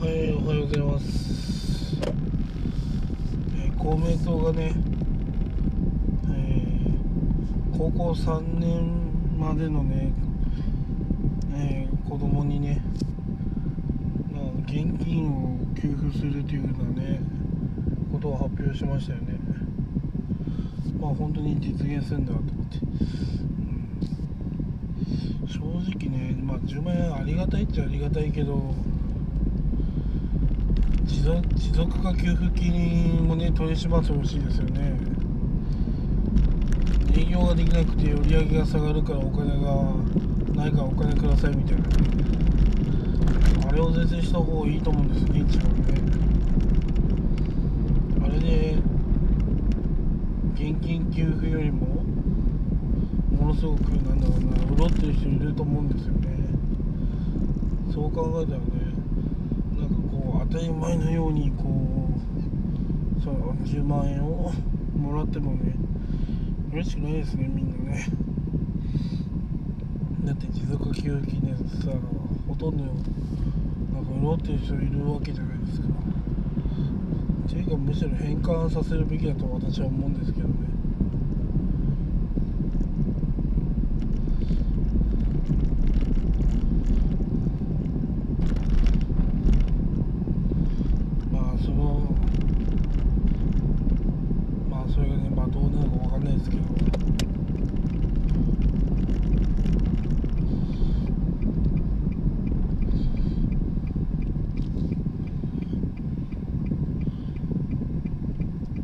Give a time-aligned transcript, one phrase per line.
[0.00, 1.96] はい、おはようございます。
[3.56, 4.72] えー公明党がね、
[6.30, 10.12] えー高校3年までのね、
[11.52, 12.80] えー子供にね、
[14.30, 17.20] まあ、現金を給付するというようなね、
[18.12, 19.36] ことを発表しましたよね。
[21.00, 22.78] まあ、本当に実現するんだと思って。
[25.48, 25.58] 正
[25.90, 28.72] 直ね、まあ、10万円ありがたいっちゃありがたいけど、
[31.28, 34.98] 持続化給付金もね取り締まってほしいですよね。
[37.14, 39.92] 営業ができなくて売り上げが下がるからお金が
[40.54, 41.82] ないからお金くださいみたいな。
[41.82, 41.94] ね
[43.68, 46.00] あれを是正した方がいいと思うんです現地はね。
[48.24, 48.76] あれで
[50.54, 52.04] 現金給付よりも
[53.38, 56.28] ものすごくなんだろうな潤ってる人いると思うんですよね。
[57.92, 58.77] そう考えたらね
[60.50, 62.08] たり前のようにこ
[63.18, 64.52] うその10万円を
[64.96, 65.74] もらってもね
[66.72, 68.06] 嬉しくないですねみんなね。
[70.28, 71.90] だって持続化給付金でさ
[72.46, 72.90] ほとんどな
[74.00, 75.88] んか潤ってる人いるわけじゃないですか
[77.46, 80.54] っていうかむしろ返還させるべきだと私は思うんですけどね
[91.32, 92.14] まあその
[94.68, 96.62] まあそれがねまあどうなるかんないですけど。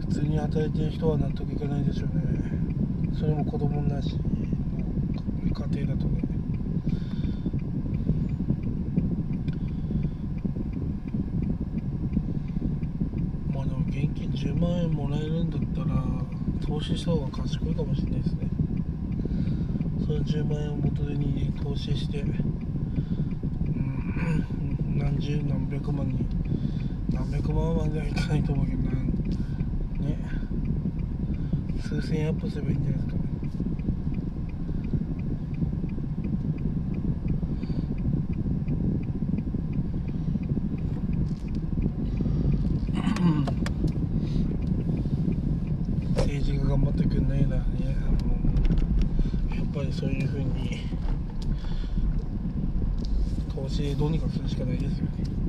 [0.00, 2.22] 普通に働いてる人は納得いかないでしょうね。
[3.18, 6.22] それも子供なしの家庭だとね。
[13.54, 16.22] まあでも現金10万円もらえるんだったら
[16.66, 18.48] 投資した方が賢いかもしれないですね。
[20.06, 22.36] その10万円を元手に投資してうん
[24.98, 26.24] 何十何百万に
[27.10, 30.18] 何百万まではいかないと思うけどなね。
[31.80, 33.22] 数千円アップすればいいんじゃないですか
[46.16, 48.10] 政治が頑張ってくんないならねあ
[49.50, 50.80] のやっぱりそういうふうに
[53.54, 55.41] 投資でどうにかするしかないですよね。